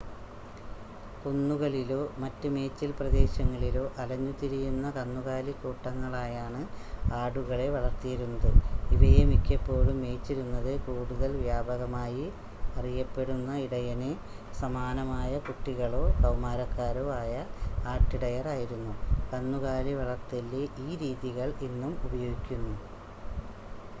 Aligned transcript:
കുന്നുകളിലോ 1.23 1.99
മറ്റ് 2.21 2.47
മേച്ചിൽ 2.53 2.91
പ്രദേശങ്ങളിലോ 2.99 3.83
അലഞ്ഞു 4.01 4.31
തിരിയുന്ന 4.39 4.85
കന്നുകാലി 4.95 5.53
കൂട്ടങ്ങളായാണ് 5.59 6.61
ആടുകളെ 7.15 7.67
വളർത്തിയിരുന്നത് 7.75 8.49
ഇവയെ 8.91 9.21
മിക്കപ്പോഴും 9.31 9.97
മേയ്ച്ചിരുന്നത് 10.01 10.71
കൂടുതൽ 10.87 11.33
വ്യാപകമായി 11.37 12.25
അറിയപ്പെടുന്ന 12.75 13.59
ഇടയന് 13.59 14.11
സമാനമായ 14.59 15.31
കുട്ടികളോ 15.47 16.03
കൗമാരക്കാരോ 16.19 17.05
ആയ 17.21 17.35
ആട്ടിടയർ 17.87 18.47
ആയിരുന്നു 18.49 18.95
കന്നുകാലി 19.31 19.93
വളർത്തലിലെ 19.95 20.63
ഈ 20.85 20.97
രീതികൾ 21.03 21.51
ഇന്നും 21.69 21.93
ഉപയോഗിക്കുന്നു 22.07 22.75